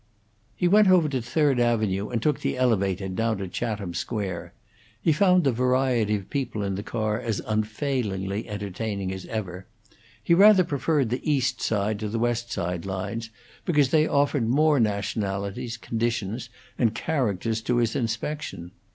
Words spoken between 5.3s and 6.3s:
the variety of